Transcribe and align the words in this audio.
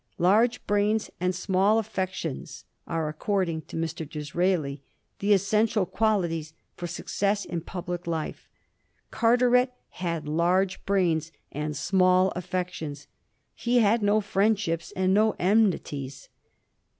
Large 0.17 0.65
brains 0.65 1.11
and 1.19 1.35
small 1.35 1.77
affections 1.77 2.65
are, 2.87 3.07
according 3.07 3.61
to 3.67 3.75
Mr. 3.77 4.09
Disraeli, 4.09 4.81
the 5.19 5.31
essential 5.31 5.85
qualities 5.85 6.53
for 6.75 6.87
success 6.87 7.45
in 7.45 7.61
public 7.61 8.07
life. 8.07 8.49
Carteret 9.11 9.73
had 9.89 10.27
large 10.27 10.83
brains 10.87 11.31
and 11.51 11.77
small 11.77 12.29
affections; 12.31 13.05
he 13.53 13.77
had 13.77 14.01
no 14.01 14.21
friendships 14.21 14.91
and 14.95 15.13
no 15.13 15.35
enmities. 15.37 16.29